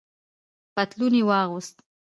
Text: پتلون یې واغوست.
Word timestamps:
پتلون 0.75 1.13
یې 1.19 1.23
واغوست. 1.29 1.75